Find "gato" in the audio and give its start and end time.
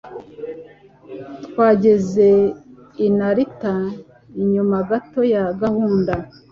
4.89-5.21